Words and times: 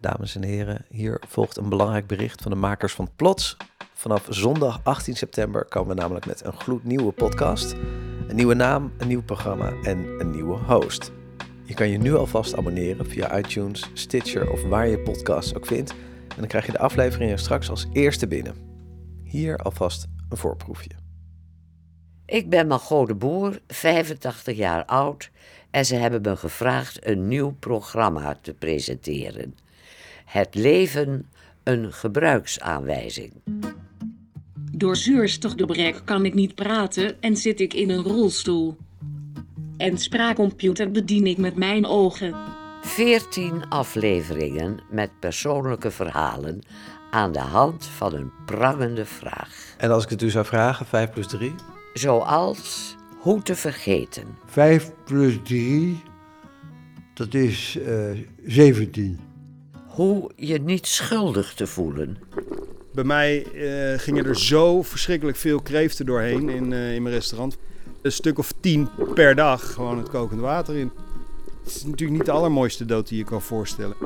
Dames 0.00 0.34
en 0.34 0.42
heren, 0.42 0.84
hier 0.88 1.20
volgt 1.28 1.56
een 1.56 1.68
belangrijk 1.68 2.06
bericht 2.06 2.42
van 2.42 2.50
de 2.50 2.56
makers 2.56 2.92
van 2.92 3.10
Plots. 3.16 3.56
Vanaf 3.94 4.26
zondag 4.28 4.80
18 4.82 5.16
september 5.16 5.64
komen 5.64 5.94
we 5.94 6.00
namelijk 6.00 6.26
met 6.26 6.44
een 6.44 6.52
gloednieuwe 6.52 7.12
podcast. 7.12 7.74
Een 8.28 8.36
nieuwe 8.36 8.54
naam, 8.54 8.92
een 8.98 9.08
nieuw 9.08 9.22
programma 9.22 9.72
en 9.82 10.20
een 10.20 10.30
nieuwe 10.30 10.56
host. 10.56 11.12
Je 11.64 11.74
kan 11.74 11.88
je 11.88 11.98
nu 11.98 12.14
alvast 12.14 12.56
abonneren 12.56 13.06
via 13.06 13.38
iTunes, 13.38 13.90
Stitcher 13.94 14.50
of 14.50 14.62
waar 14.62 14.86
je 14.86 14.98
podcasts 14.98 15.54
ook 15.54 15.66
vindt. 15.66 15.90
En 16.28 16.36
dan 16.36 16.46
krijg 16.46 16.66
je 16.66 16.72
de 16.72 16.78
afleveringen 16.78 17.38
straks 17.38 17.70
als 17.70 17.86
eerste 17.92 18.26
binnen. 18.26 18.54
Hier 19.24 19.56
alvast 19.56 20.06
een 20.28 20.36
voorproefje. 20.36 20.90
Ik 22.26 22.50
ben 22.50 22.66
Margot 22.66 23.06
de 23.06 23.14
Boer, 23.14 23.60
85 23.66 24.56
jaar 24.56 24.84
oud 24.84 25.30
en 25.70 25.86
ze 25.86 25.94
hebben 25.94 26.20
me 26.22 26.36
gevraagd 26.36 27.06
een 27.06 27.28
nieuw 27.28 27.50
programma 27.58 28.38
te 28.42 28.54
presenteren. 28.54 29.54
Het 30.30 30.54
leven 30.54 31.26
een 31.62 31.92
gebruiksaanwijzing. 31.92 33.32
Door 34.72 34.96
zuurstofgebrek 34.96 36.02
kan 36.04 36.24
ik 36.24 36.34
niet 36.34 36.54
praten 36.54 37.20
en 37.20 37.36
zit 37.36 37.60
ik 37.60 37.74
in 37.74 37.90
een 37.90 38.02
rolstoel. 38.02 38.76
En 39.76 39.98
spraakcomputer 39.98 40.90
bedien 40.90 41.26
ik 41.26 41.36
met 41.36 41.56
mijn 41.56 41.86
ogen. 41.86 42.34
14 42.82 43.68
afleveringen 43.68 44.80
met 44.90 45.10
persoonlijke 45.20 45.90
verhalen 45.90 46.60
aan 47.10 47.32
de 47.32 47.38
hand 47.38 47.86
van 47.86 48.14
een 48.14 48.32
prangende 48.46 49.04
vraag. 49.04 49.74
En 49.78 49.90
als 49.90 50.04
ik 50.04 50.10
het 50.10 50.22
u 50.22 50.30
zou 50.30 50.44
vragen, 50.44 50.86
5 50.86 51.10
plus 51.10 51.26
3? 51.26 51.54
Zoals 51.94 52.96
hoe 53.18 53.42
te 53.42 53.54
vergeten. 53.54 54.24
5 54.46 54.90
plus 55.04 55.38
3, 55.42 56.02
dat 57.14 57.34
is 57.34 57.78
eh 57.78 58.10
17. 58.46 59.29
Hoe 60.00 60.30
je 60.36 60.60
niet 60.60 60.86
schuldig 60.86 61.54
te 61.54 61.66
voelen. 61.66 62.18
Bij 62.92 63.04
mij 63.04 63.44
eh, 63.44 63.98
gingen 63.98 64.26
er 64.26 64.38
zo 64.38 64.82
verschrikkelijk 64.82 65.36
veel 65.36 65.60
kreeften 65.60 66.06
doorheen 66.06 66.48
in, 66.48 66.72
eh, 66.72 66.94
in 66.94 67.02
mijn 67.02 67.14
restaurant. 67.14 67.56
Een 68.02 68.12
stuk 68.12 68.38
of 68.38 68.52
tien 68.60 68.88
per 69.14 69.34
dag, 69.34 69.72
gewoon 69.72 69.98
het 69.98 70.08
kokende 70.08 70.42
water 70.42 70.76
in. 70.76 70.92
Het 71.64 71.74
is 71.74 71.84
natuurlijk 71.84 72.18
niet 72.18 72.24
de 72.24 72.32
allermooiste 72.32 72.84
dood 72.84 73.08
die 73.08 73.18
je 73.18 73.24
kan 73.24 73.42
voorstellen. 73.42 73.96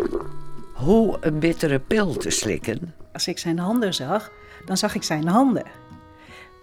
Hoe 0.72 1.16
een 1.20 1.38
bittere 1.38 1.78
pil 1.78 2.16
te 2.16 2.30
slikken. 2.30 2.94
Als 3.12 3.28
ik 3.28 3.38
zijn 3.38 3.58
handen 3.58 3.94
zag, 3.94 4.30
dan 4.64 4.76
zag 4.76 4.94
ik 4.94 5.02
zijn 5.02 5.26
handen. 5.26 5.66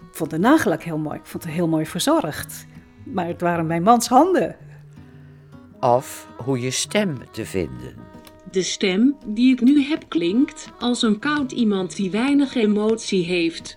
Ik 0.00 0.18
vond 0.18 0.30
de 0.30 0.38
nagellak 0.38 0.82
heel 0.82 0.98
mooi. 0.98 1.18
Ik 1.18 1.26
vond 1.26 1.44
het 1.44 1.52
heel 1.52 1.68
mooi 1.68 1.86
verzorgd. 1.86 2.66
Maar 3.04 3.26
het 3.26 3.40
waren 3.40 3.66
mijn 3.66 3.82
mans 3.82 4.08
handen. 4.08 4.56
Of 5.80 6.28
hoe 6.36 6.60
je 6.60 6.70
stem 6.70 7.18
te 7.30 7.46
vinden. 7.46 8.10
De 8.52 8.62
stem 8.62 9.16
die 9.26 9.52
ik 9.52 9.60
nu 9.60 9.82
heb 9.82 10.04
klinkt 10.08 10.70
als 10.78 11.02
een 11.02 11.18
koud 11.18 11.52
iemand 11.52 11.96
die 11.96 12.10
weinig 12.10 12.54
emotie 12.54 13.24
heeft. 13.24 13.76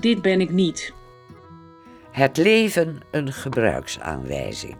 Dit 0.00 0.22
ben 0.22 0.40
ik 0.40 0.50
niet. 0.50 0.92
Het 2.10 2.36
leven 2.36 3.00
een 3.10 3.32
gebruiksaanwijzing. 3.32 4.76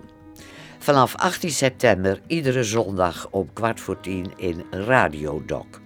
Vanaf 0.78 1.14
18 1.16 1.50
september 1.50 2.20
iedere 2.26 2.64
zondag 2.64 3.28
om 3.30 3.52
kwart 3.52 3.80
voor 3.80 4.00
tien 4.00 4.32
in 4.36 4.62
Radiodoc. 4.70 5.80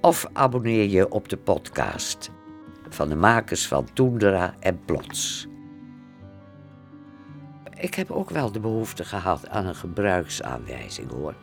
Of 0.00 0.26
abonneer 0.32 0.88
je 0.88 1.10
op 1.10 1.28
de 1.28 1.36
podcast 1.36 2.30
van 2.88 3.08
de 3.08 3.16
makers 3.16 3.66
van 3.66 3.88
Toendra 3.92 4.54
en 4.60 4.84
Plots. 4.84 5.46
Ik 7.74 7.94
heb 7.94 8.10
ook 8.10 8.30
wel 8.30 8.52
de 8.52 8.60
behoefte 8.60 9.04
gehad 9.04 9.48
aan 9.48 9.66
een 9.66 9.74
gebruiksaanwijzing 9.74 11.10
hoor. 11.10 11.34